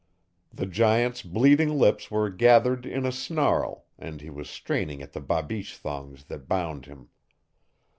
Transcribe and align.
The 0.51 0.65
giant's 0.65 1.21
bleeding 1.21 1.77
lips 1.77 2.09
were 2.09 2.31
gathered 2.31 2.87
in 2.87 3.05
a 3.05 3.11
snarl 3.11 3.85
and 3.99 4.19
he 4.19 4.31
was 4.31 4.49
straining 4.49 5.03
at 5.03 5.13
the 5.13 5.21
babiche 5.21 5.77
thongs 5.77 6.23
that 6.23 6.47
bound 6.47 6.87
him. 6.87 7.09